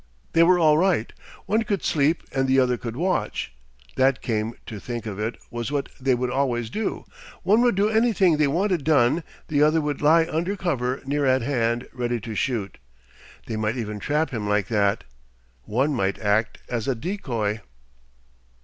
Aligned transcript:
They 0.33 0.41
were 0.41 0.57
all 0.57 0.79
right; 0.79 1.13
one 1.45 1.61
could 1.63 1.83
sleep 1.83 2.23
and 2.33 2.47
the 2.47 2.59
other 2.59 2.75
could 2.75 2.95
watch. 2.95 3.53
That, 3.97 4.19
come 4.23 4.55
to 4.65 4.79
think 4.79 5.05
of 5.05 5.19
it, 5.19 5.35
was 5.51 5.71
what 5.71 5.89
they 5.99 6.15
would 6.15 6.31
always 6.31 6.71
do; 6.71 7.05
one 7.43 7.61
would 7.61 7.75
do 7.75 7.87
anything 7.87 8.37
they 8.37 8.47
wanted 8.47 8.83
done, 8.83 9.21
the 9.47 9.61
other 9.61 9.79
would 9.79 10.01
lie 10.01 10.25
under 10.25 10.55
cover 10.57 11.03
near 11.05 11.27
at 11.27 11.43
hand, 11.43 11.87
ready 11.93 12.19
to 12.21 12.33
shoot. 12.33 12.79
They 13.45 13.57
might 13.57 13.77
even 13.77 13.99
trap 13.99 14.31
him 14.31 14.49
like 14.49 14.69
that. 14.69 15.03
One 15.65 15.93
might 15.93 16.17
act 16.17 16.57
as 16.67 16.87
a 16.87 16.95
decoy. 16.95 17.59